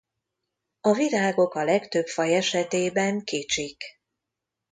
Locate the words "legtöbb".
1.63-2.05